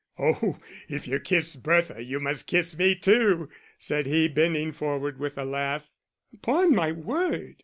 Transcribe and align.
"Oh, 0.17 0.57
if 0.89 1.07
you 1.07 1.19
kiss 1.19 1.55
Bertha, 1.55 2.03
you 2.03 2.19
must 2.19 2.47
kiss 2.47 2.75
me 2.75 2.95
too," 2.95 3.49
said 3.77 4.07
he, 4.07 4.27
bending 4.27 4.71
forward 4.71 5.19
with 5.19 5.37
a 5.37 5.45
laugh. 5.45 5.93
"Upon 6.33 6.73
my 6.73 6.91
word!" 6.91 7.57